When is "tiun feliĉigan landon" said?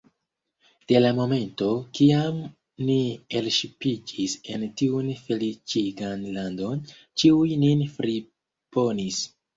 4.81-6.83